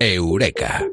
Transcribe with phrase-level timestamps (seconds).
[0.00, 0.84] Eureka.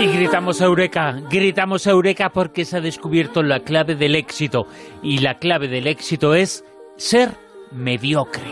[0.00, 4.66] Y gritamos Eureka, gritamos Eureka porque se ha descubierto la clave del éxito.
[5.02, 6.64] Y la clave del éxito es
[6.96, 7.30] ser
[7.72, 8.42] mediocre.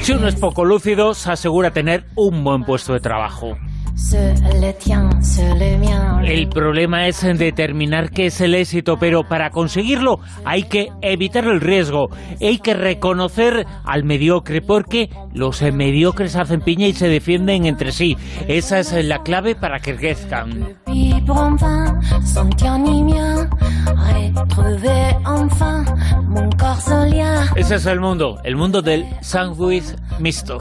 [0.00, 3.56] Si uno es poco lúcido, se asegura tener un buen puesto de trabajo.
[6.30, 11.60] El problema es determinar qué es el éxito, pero para conseguirlo hay que evitar el
[11.60, 12.08] riesgo,
[12.40, 18.16] hay que reconocer al mediocre, porque los mediocres hacen piña y se defienden entre sí.
[18.46, 20.76] Esa es la clave para que crezcan.
[27.56, 30.58] Ese es el mundo, el mundo del sándwich mixto.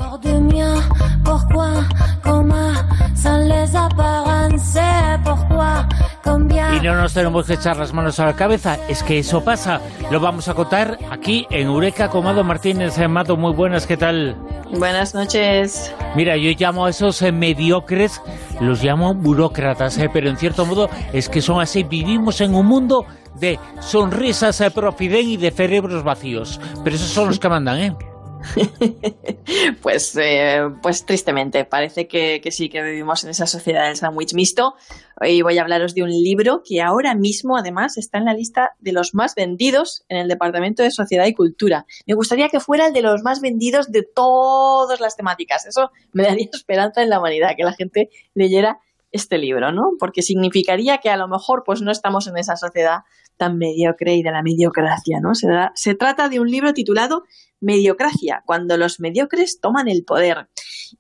[7.02, 9.80] Nos tenemos que echar las manos a la cabeza, es que eso pasa.
[10.12, 12.98] Lo vamos a contar aquí en Eureka con Mado Martínez.
[13.08, 14.36] Mado, muy buenas, ¿qué tal?
[14.72, 15.96] Buenas noches.
[16.16, 18.22] Mira, yo llamo a esos eh, mediocres,
[18.60, 21.84] los llamo burócratas, eh, pero en cierto modo es que son así.
[21.84, 23.06] Vivimos en un mundo
[23.40, 27.96] de sonrisas eh, profiden y de cerebros vacíos, pero esos son los que mandan, ¿eh?
[29.82, 34.76] pues, eh, pues tristemente, parece que, sí que vivimos en esa sociedad del sándwich mixto.
[35.22, 38.72] Hoy voy a hablaros de un libro que ahora mismo, además, está en la lista
[38.80, 41.86] de los más vendidos en el Departamento de Sociedad y Cultura.
[42.08, 45.66] Me gustaría que fuera el de los más vendidos de todas las temáticas.
[45.66, 48.80] Eso me daría esperanza en la humanidad, que la gente leyera
[49.12, 49.92] este libro, ¿no?
[50.00, 53.00] Porque significaría que a lo mejor pues no estamos en esa sociedad
[53.40, 55.32] tan mediocre y de la mediocracia, ¿no?
[55.34, 57.24] Se, trata de un libro titulado
[57.62, 60.50] Mediocracia, cuando los mediocres toman el poder.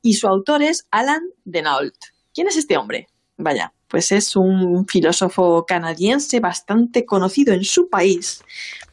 [0.02, 1.96] Y su autor es Alan Denault.
[2.34, 3.08] ¿Quién es este hombre?
[3.36, 8.44] Vaya, pues es un filósofo canadiense bastante conocido en su país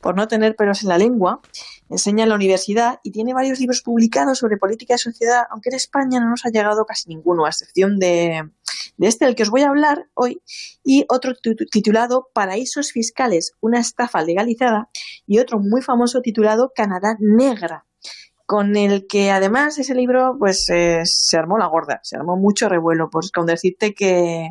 [0.01, 1.41] por no tener pelos en la lengua,
[1.91, 5.77] enseña en la universidad y tiene varios libros publicados sobre política y sociedad, aunque en
[5.77, 8.51] España no nos ha llegado casi ninguno, a excepción de,
[8.97, 10.41] de este del que os voy a hablar hoy,
[10.85, 11.33] y otro
[11.71, 14.89] titulado Paraísos Fiscales, una estafa legalizada,
[15.27, 17.85] y otro muy famoso titulado Canadá Negra,
[18.47, 22.69] con el que además ese libro pues eh, se armó la gorda, se armó mucho
[22.69, 24.51] revuelo, pues con decirte que,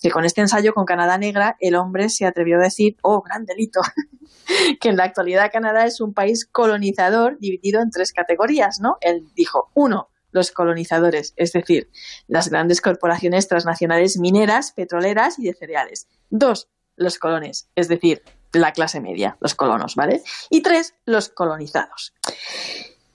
[0.00, 3.46] que con este ensayo con Canadá Negra el hombre se atrevió a decir, oh, gran
[3.46, 3.80] delito,
[4.80, 8.96] que en la actualidad Canadá es un país colonizador dividido en tres categorías, ¿no?
[9.00, 11.90] Él dijo, uno, los colonizadores, es decir,
[12.26, 16.08] las grandes corporaciones transnacionales mineras, petroleras y de cereales.
[16.30, 18.22] Dos, los colones, es decir,
[18.52, 20.22] la clase media, los colonos, ¿vale?
[20.50, 22.14] Y tres, los colonizados.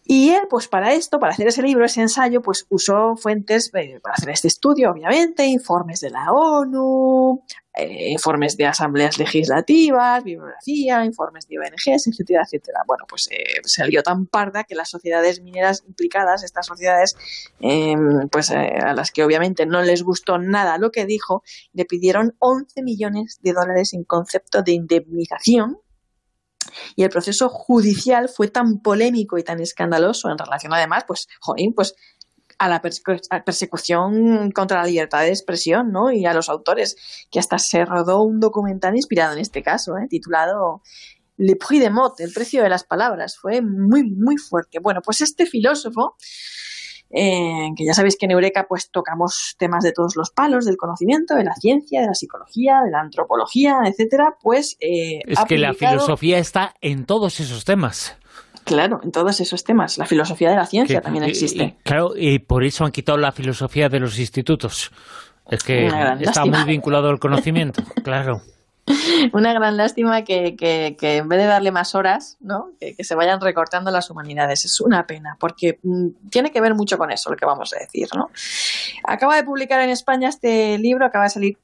[0.10, 4.00] Y él, pues para esto, para hacer ese libro, ese ensayo, pues usó fuentes eh,
[4.02, 11.04] para hacer este estudio, obviamente, informes de la ONU, eh, informes de asambleas legislativas, bibliografía,
[11.04, 12.80] informes de ONGs, etcétera, etcétera.
[12.88, 17.18] Bueno, pues eh, salió tan parda que las sociedades mineras implicadas, estas sociedades,
[17.60, 22.34] em, pues a las que obviamente no les gustó nada lo que dijo, le pidieron
[22.40, 25.80] 11 millones de dólares en concepto de indemnización
[26.96, 31.28] y el proceso judicial fue tan polémico y tan escandaloso en relación además, pues,
[31.76, 31.96] pues
[32.60, 36.12] a la persecución contra la libertad de expresión, ¿no?
[36.12, 36.96] Y a los autores,
[37.30, 40.08] que hasta se rodó un documental inspirado en este caso, ¿eh?
[40.10, 40.82] titulado
[41.38, 43.38] Le prix de mots, el precio de las palabras.
[43.38, 44.80] Fue muy, muy fuerte.
[44.80, 46.16] Bueno, pues este filósofo
[47.10, 50.78] eh, que ya sabéis que en Eureka pues tocamos temas de todos los palos, del
[50.78, 55.58] conocimiento, de la ciencia, de la psicología, de la antropología, etcétera, pues eh, es que
[55.58, 58.18] la filosofía está en todos esos temas.
[58.66, 59.98] Claro, en todos esos temas.
[59.98, 61.78] La filosofía de la ciencia también existe.
[61.84, 64.92] claro, y por eso han quitado la filosofía de los institutos.
[65.50, 65.88] Es que
[66.20, 68.42] está muy vinculado al conocimiento, claro.
[69.34, 70.56] Una gran lástima que,
[71.00, 72.72] en vez de darle más horas, ¿no?
[72.80, 74.66] Que, se vayan recortando las humanidades.
[74.66, 77.80] Es una pena, porque mm, tiene que ver mucho con eso lo que vamos a
[77.80, 78.30] decir, ¿no?
[79.04, 81.58] Acaba de publicar en España este libro, acaba de salir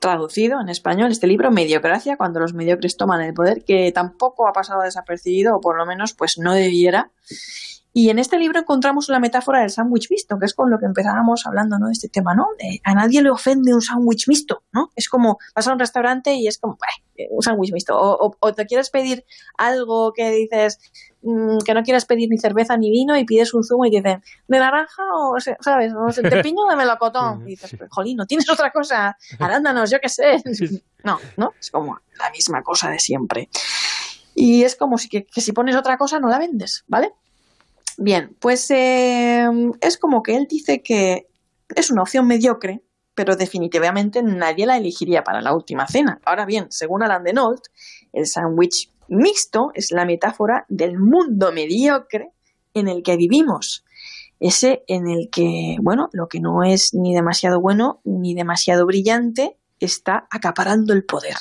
[0.00, 4.52] traducido en español, este libro, Mediocracia, cuando los mediocres toman el poder, que tampoco ha
[4.52, 7.10] pasado desapercibido, o por lo menos pues no debiera.
[7.92, 10.86] Y en este libro encontramos la metáfora del sándwich mixto, que es con lo que
[10.86, 11.86] empezábamos hablando ¿no?
[11.86, 12.46] de este tema, ¿no?
[12.84, 14.92] a nadie le ofende un sándwich mixto, ¿no?
[14.94, 16.78] Es como vas a un restaurante y es como,
[17.16, 17.98] eh, un sándwich mixto.
[17.98, 19.24] O, te quieres pedir
[19.58, 20.78] algo que dices
[21.22, 24.18] mm, que no quieres pedir ni cerveza ni vino y pides un zumo y dices,
[24.46, 25.92] ¿de naranja o, sabes?
[25.92, 27.42] O de piño o de melocotón.
[27.42, 29.18] Y dices, jolín, ¿no tienes otra cosa?
[29.40, 30.42] Arándanos, yo qué sé.
[31.02, 31.54] No, ¿no?
[31.58, 33.48] Es como la misma cosa de siempre.
[34.36, 37.12] Y es como si, que si pones otra cosa no la vendes, ¿vale?
[37.98, 39.48] Bien, pues eh,
[39.80, 41.28] es como que él dice que
[41.74, 42.82] es una opción mediocre,
[43.14, 46.20] pero definitivamente nadie la elegiría para la última cena.
[46.24, 47.64] Ahora bien, según Alan Denolt,
[48.12, 52.32] el sándwich mixto es la metáfora del mundo mediocre
[52.74, 53.84] en el que vivimos.
[54.38, 59.58] Ese en el que, bueno, lo que no es ni demasiado bueno ni demasiado brillante
[59.80, 61.36] está acaparando el poder.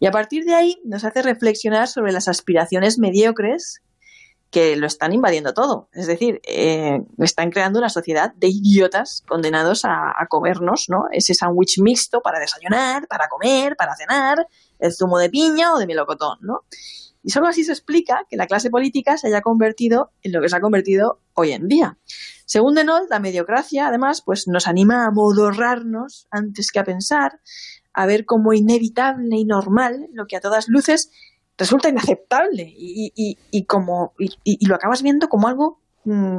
[0.00, 3.80] Y a partir de ahí nos hace reflexionar sobre las aspiraciones mediocres
[4.50, 5.88] que lo están invadiendo todo.
[5.92, 11.04] Es decir, eh, están creando una sociedad de idiotas condenados a, comernos, ¿no?
[11.12, 14.46] Ese sándwich mixto para desayunar, para comer, para cenar,
[14.78, 16.64] el zumo de piña o de melocotón, ¿no?
[17.22, 20.48] Y solo así se explica que la clase política se haya convertido en lo que
[20.48, 21.98] se ha convertido hoy en día.
[22.46, 27.40] Según Denol, la mediocracia, además, pues nos anima a modorrarnos antes que a pensar,
[27.92, 31.10] a ver como inevitable y normal lo que a todas luces
[31.60, 36.38] resulta inaceptable y, como, y, lo acabas viendo como algo mm,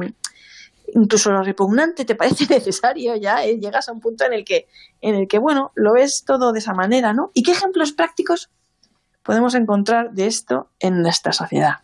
[0.94, 3.58] incluso lo repugnante te parece necesario ya, ¿eh?
[3.58, 4.66] llegas a un punto en el que,
[5.00, 7.30] en el que, bueno, lo ves todo de esa manera, ¿no?
[7.34, 8.50] ¿Y qué ejemplos prácticos
[9.22, 11.76] podemos encontrar de esto en nuestra sociedad?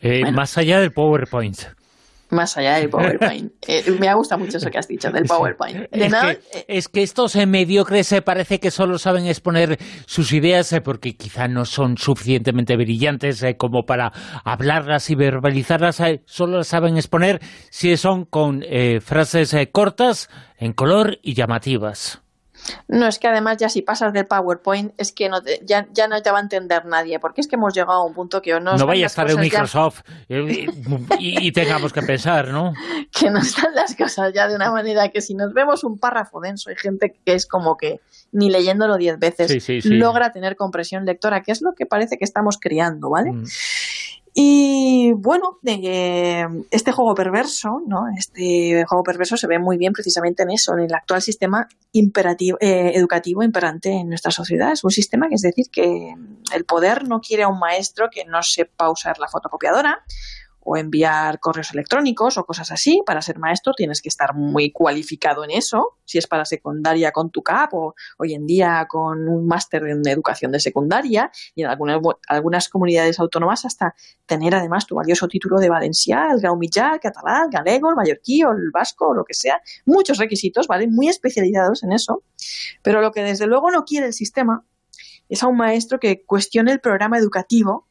[0.00, 1.58] Eh, más allá del PowerPoint
[2.30, 3.52] más allá del PowerPoint.
[3.68, 5.88] Eh, me ha gustado mucho eso que has dicho del PowerPoint.
[5.90, 10.32] es, que, eh, es, que, estos eh, mediocres se parece que solo saben exponer sus
[10.32, 14.12] ideas porque quizá no son suficientemente brillantes como para
[14.44, 17.40] hablarlas y verbalizarlas, solo las saben exponer
[17.70, 18.62] si son con
[19.00, 22.22] frases cortas, en color y llamativas.
[22.88, 26.20] No, es que además ya si pasas del PowerPoint es que no ya, ya, no
[26.22, 28.76] te va a entender nadie, porque es que hemos llegado a un punto que no...
[28.76, 30.02] No vaya a estar en Microsoft
[31.18, 32.72] y, tengamos que pensar, ¿no?
[33.12, 36.40] que no están las cosas ya de una manera que si nos vemos un párrafo
[36.40, 38.00] denso, hay gente que es como que
[38.32, 42.58] ni leyéndolo diez veces logra tener compresión lectora, que es lo que parece que estamos
[42.60, 43.32] creando, ¿vale?
[43.32, 43.44] Mm.
[44.38, 48.02] Y bueno, este juego perverso, ¿no?
[48.18, 52.58] Este juego perverso se ve muy bien precisamente en eso, en el actual sistema imperativo,
[52.60, 54.72] eh, educativo imperante en nuestra sociedad.
[54.72, 56.14] Es un sistema que es decir que
[56.54, 60.04] el poder no quiere a un maestro que no sepa usar la fotocopiadora
[60.68, 63.00] o enviar correos electrónicos o cosas así.
[63.06, 65.96] Para ser maestro tienes que estar muy cualificado en eso.
[66.04, 70.06] Si es para secundaria con tu CAP o hoy en día con un máster en
[70.08, 73.94] educación de secundaria y en algunas, algunas comunidades autónomas hasta
[74.26, 79.10] tener además tu valioso título de valencià, el catalán, galego, el mallorquí o el vasco
[79.10, 79.62] o lo que sea.
[79.84, 80.88] Muchos requisitos, ¿vale?
[80.88, 82.24] Muy especializados en eso.
[82.82, 84.64] Pero lo que desde luego no quiere el sistema
[85.28, 87.86] es a un maestro que cuestione el programa educativo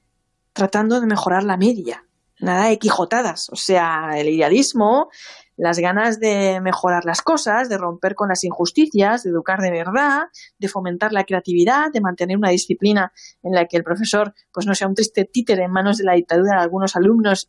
[0.51, 2.04] tratando de mejorar la media
[2.39, 5.09] nada de quijotadas, o sea, el idealismo,
[5.57, 10.23] las ganas de mejorar las cosas, de romper con las injusticias, de educar de verdad,
[10.57, 14.75] de fomentar la creatividad, de mantener una disciplina en la que el profesor pues no
[14.75, 17.47] sea un triste títere en manos de la dictadura de algunos alumnos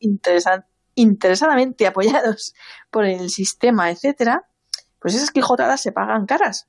[0.94, 2.54] interesadamente apoyados
[2.90, 4.48] por el sistema, etcétera,
[5.00, 6.68] pues esas quijotadas se pagan caras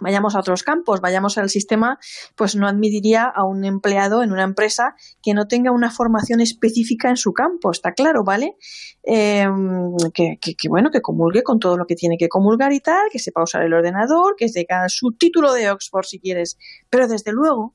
[0.00, 1.98] vayamos a otros campos, vayamos al sistema,
[2.34, 7.08] pues no admitiría a un empleado en una empresa que no tenga una formación específica
[7.08, 8.56] en su campo, está claro, ¿vale?
[9.02, 13.18] Em, que, bueno, que comulgue con todo lo que tiene que comulgar y tal, que
[13.18, 16.58] sepa usar el ordenador, que tenga su título de Oxford si quieres,
[16.90, 17.74] pero desde luego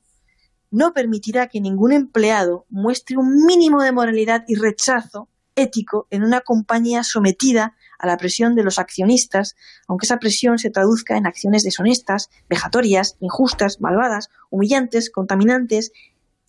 [0.70, 6.40] no permitirá que ningún empleado muestre un mínimo de moralidad y rechazo ético en una
[6.40, 9.54] compañía sometida a la presión de los accionistas,
[9.88, 15.92] aunque esa presión se traduzca en acciones deshonestas, vejatorias, injustas, malvadas, humillantes, contaminantes,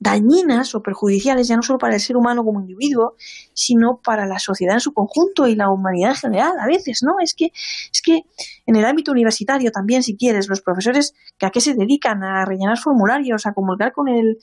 [0.03, 3.15] dañinas o perjudiciales ya no solo para el ser humano como individuo,
[3.53, 6.51] sino para la sociedad en su conjunto y la humanidad en general.
[6.59, 7.13] A veces, ¿no?
[7.21, 7.51] Es que,
[7.91, 8.23] es que
[8.65, 12.43] en el ámbito universitario también, si quieres, los profesores que a qué se dedican a
[12.43, 14.39] rellenar formularios, a comunicar con el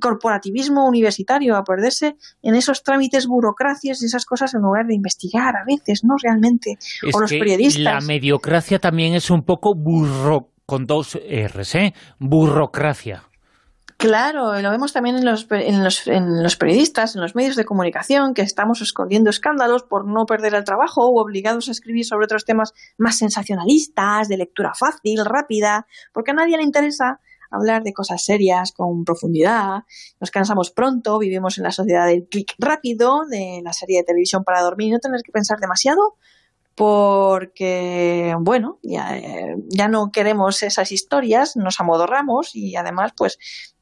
[0.00, 5.54] corporativismo universitario, a perderse en esos trámites burocracias y esas cosas en lugar de investigar
[5.54, 6.14] a veces, ¿no?
[6.20, 6.78] Realmente.
[7.12, 7.82] o los periodistas.
[7.82, 11.94] La mediocracia también es un poco burro con dos R's, ¿eh?
[12.18, 13.24] Burocracia.
[13.96, 17.64] Claro, lo vemos también en los, en, los, en los periodistas, en los medios de
[17.64, 22.24] comunicación, que estamos escondiendo escándalos por no perder el trabajo o obligados a escribir sobre
[22.24, 27.20] otros temas más sensacionalistas, de lectura fácil, rápida, porque a nadie le interesa
[27.50, 29.84] hablar de cosas serias con profundidad.
[30.20, 34.44] Nos cansamos pronto, vivimos en la sociedad del clic rápido, de la serie de televisión
[34.44, 36.16] para dormir y no tener que pensar demasiado
[36.74, 39.16] porque, bueno, ya,
[39.68, 43.38] ya, no queremos esas historias, nos amodorramos y además, pues,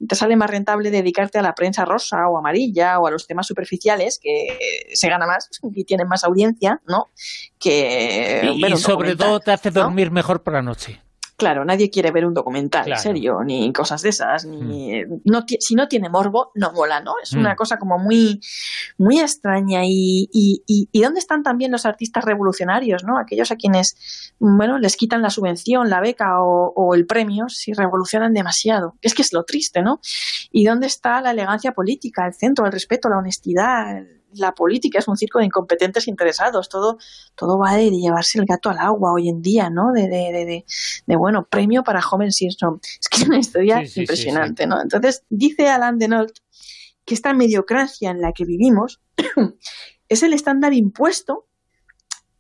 [0.07, 3.47] te sale más rentable dedicarte a la prensa rosa o amarilla o a los temas
[3.47, 4.59] superficiales que
[4.93, 7.11] se gana más y tienen más audiencia, ¿no?
[7.59, 11.01] Que, y, sobre todo te hace dormir mejor por la noche.
[11.43, 15.23] Claro, nadie quiere ver un documental en serio, ni cosas de esas, ni mm.
[15.25, 17.15] no si no tiene morbo, no mola, ¿no?
[17.21, 17.57] Es una mm.
[17.57, 18.41] cosa como muy,
[18.97, 19.81] muy extraña.
[19.85, 23.19] Y, y, y, dónde están también los artistas revolucionarios, ¿no?
[23.19, 27.73] Aquellos a quienes, bueno, les quitan la subvención, la beca o, o el premio si
[27.73, 28.95] revolucionan demasiado.
[29.03, 29.99] Es que es lo triste, ¿no?
[30.53, 35.09] ¿Y dónde está la elegancia política, el centro, el respeto, la honestidad, la política es
[35.09, 36.99] un circo de incompetentes interesados, todo,
[37.35, 39.93] todo va de llevarse el gato al agua hoy en día, ¿no?
[39.93, 40.65] De, de,
[41.07, 42.81] de, bueno, premio para Homer Simpson.
[43.01, 44.81] Es que es una historia impresionante, ¿no?
[44.81, 46.39] Entonces, dice Alan Denolt
[47.05, 49.01] que esta mediocracia en la que vivimos
[50.09, 51.47] es el estándar impuesto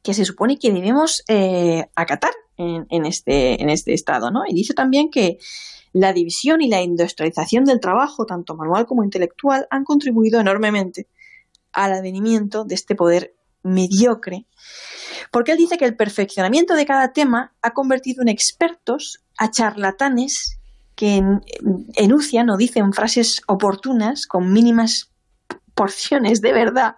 [0.02, 4.42] que se supone que debemos eh, acatar en, en, este, en este estado, ¿no?
[4.48, 5.38] Y dice también que
[5.92, 11.08] la división y la industrialización del trabajo, tanto manual como intelectual, han contribuido enormemente
[11.72, 14.46] al advenimiento de este poder mediocre,
[15.30, 20.58] porque él dice que el perfeccionamiento de cada tema ha convertido en expertos a charlatanes
[20.94, 21.22] que
[21.94, 25.10] enuncian o dicen frases oportunas con mínimas
[25.74, 26.96] porciones de verdad.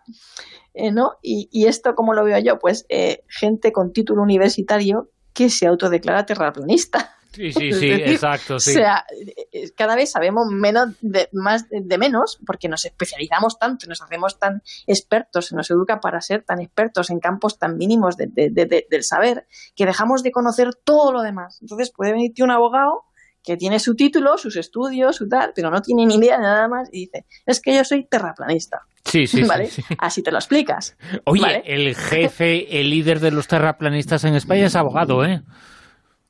[0.75, 1.12] Eh, ¿no?
[1.23, 2.59] Y, esto, como lo veo yo?
[2.59, 7.16] Pues eh, gente con título universitario que se autodeclara terraplanista.
[7.35, 8.61] Sí, sí, sí, exacto.
[8.61, 8.71] Sí.
[8.71, 9.05] O sea,
[9.53, 14.38] eh, cada vez sabemos menos de, más de, menos porque nos especializamos tanto, nos hacemos
[14.38, 19.05] tan expertos, se nos educa para ser tan expertos en campos tan mínimos de, del
[19.05, 21.59] saber que dejamos de conocer todo lo demás.
[21.61, 23.05] Entonces puede venirte un abogado
[23.45, 26.67] que tiene su título, sus estudios, su tal, pero no tiene ni idea de nada
[26.67, 28.83] más y dice, es que yo soy terraplanista.
[29.05, 29.67] Sí, sí, ¿Vale?
[29.67, 30.97] sí, Así te lo explicas.
[31.25, 35.43] Oye, el jefe, el líder de los terraplanistas en España es abogado, ¿eh?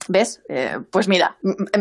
[0.09, 0.43] ¿Ves?
[0.49, 1.39] Eh, pues mira,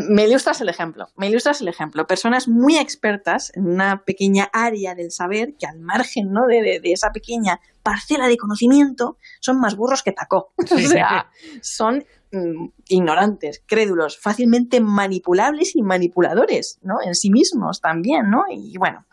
[0.09, 1.07] me ilustras el ejemplo.
[1.17, 2.07] Me ilustras el ejemplo.
[2.07, 6.47] Personas muy expertas en una pequeña área del saber que al margen ¿no?
[6.47, 10.53] de, esa pequeña parcela de conocimiento son más burros que tacó.
[10.57, 11.29] o sea,
[11.61, 16.95] son mm, ignorantes, crédulos, fácilmente manipulables y manipuladores, ¿no?
[17.03, 18.43] En sí mismos también, ¿no?
[18.49, 19.05] Y bueno,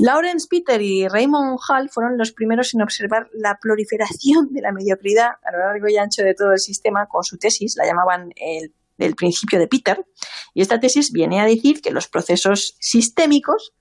[0.00, 5.32] Lawrence Peter y Raymond Hall fueron los primeros en observar la proliferación de la mediocridad
[5.44, 8.72] a lo largo y ancho de todo el sistema con su tesis, la llamaban el,
[9.14, 10.04] principio de Peter,
[10.52, 13.72] y esta tesis viene a decir que los procesos sistémicos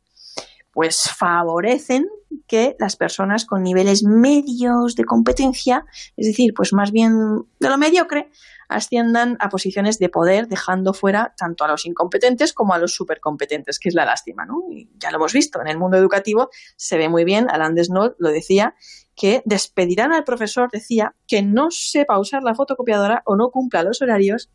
[0.72, 2.08] pues favorecen
[2.48, 5.86] que las personas con niveles medios de competencia,
[6.16, 7.12] es decir, pues más bien
[7.60, 8.30] de lo mediocre,
[8.70, 13.80] asciendan a posiciones de poder, dejando fuera tanto a los incompetentes como a los supercompetentes,
[13.80, 14.64] que es la lástima, ¿no?
[14.72, 18.16] Y ya lo hemos visto, en el mundo educativo se ve muy bien, Alan Desnold
[18.20, 18.76] lo decía,
[19.20, 24.02] que despedirán al profesor, decía, que no sepa usar la fotocopiadora o no cumpla los
[24.02, 24.50] horarios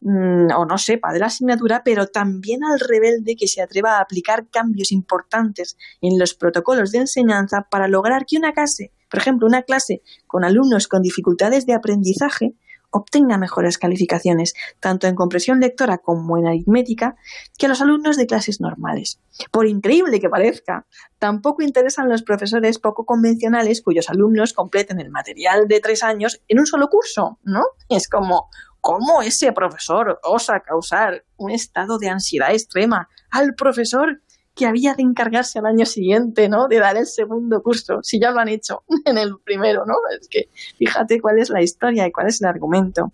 [0.00, 4.00] mm, o no sepa de la asignatura, pero también al rebelde que se atreva a
[4.00, 9.46] aplicar cambios importantes en los protocolos de enseñanza para lograr que una clase, por ejemplo,
[9.46, 12.56] una clase con alumnos con dificultades de aprendizaje,
[12.90, 17.16] obtenga mejores calificaciones, tanto en comprensión lectora como en aritmética,
[17.58, 19.20] que los alumnos de clases normales.
[19.50, 20.86] Por increíble que parezca,
[21.18, 26.58] tampoco interesan los profesores poco convencionales cuyos alumnos completen el material de tres años en
[26.58, 27.62] un solo curso, ¿no?
[27.88, 28.48] Es como,
[28.80, 34.22] ¿cómo ese profesor osa causar un estado de ansiedad extrema al profesor
[34.58, 36.66] que había de encargarse al año siguiente, ¿no?
[36.66, 39.94] De dar el segundo curso, si ya lo han hecho en el primero, ¿no?
[40.20, 43.12] Es que fíjate cuál es la historia y cuál es el argumento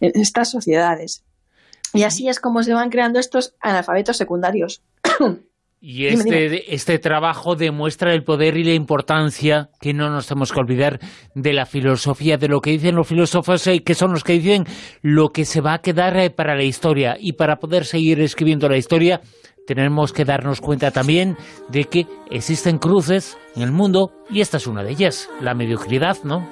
[0.00, 1.24] en estas sociedades.
[1.92, 4.82] Y así es como se van creando estos analfabetos secundarios.
[5.80, 10.58] Y este, este trabajo demuestra el poder y la importancia, que no nos tenemos que
[10.58, 10.98] olvidar,
[11.34, 14.64] de la filosofía, de lo que dicen los filósofos, eh, que son los que dicen
[15.02, 17.16] lo que se va a quedar eh, para la historia.
[17.18, 19.20] Y para poder seguir escribiendo la historia,
[19.74, 21.36] tenemos que darnos cuenta también
[21.68, 26.16] de que existen cruces en el mundo y esta es una de ellas, la mediocridad,
[26.24, 26.48] ¿no?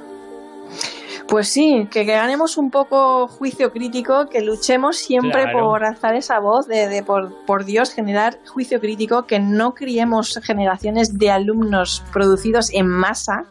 [1.26, 6.68] Pues sí, que, ganemos un poco juicio crítico, que luchemos siempre por alzar esa voz
[6.68, 12.70] de, de por, por, Dios generar juicio crítico, que no criemos generaciones de alumnos producidos
[12.72, 13.46] en masa,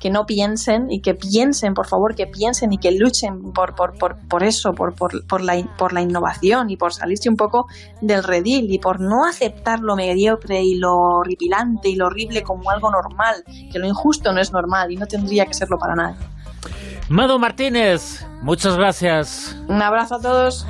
[0.00, 3.98] que no piensen y que piensen, por favor, que piensen y que luchen por, por,
[3.98, 7.66] por, por eso, por, por, por, la, por la innovación y por salirse un poco
[8.00, 12.70] del redil y por no aceptar lo mediocre y lo horripilante y lo horrible como
[12.70, 16.16] algo normal, que lo injusto no es normal y no tendría que serlo para nadie.
[17.08, 19.56] Mado Martínez, muchas gracias.
[19.68, 20.66] Un abrazo a todos.